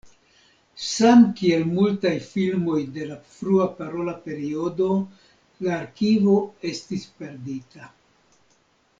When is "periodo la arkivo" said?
4.23-6.39